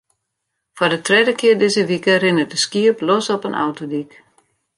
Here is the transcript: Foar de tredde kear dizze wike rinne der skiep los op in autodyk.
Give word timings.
Foar 0.75 0.91
de 0.93 0.99
tredde 1.07 1.33
kear 1.39 1.57
dizze 1.59 1.83
wike 1.89 2.13
rinne 2.21 2.45
der 2.51 2.59
skiep 2.63 2.97
los 3.07 3.27
op 3.35 3.45
in 3.47 3.59
autodyk. 3.63 4.11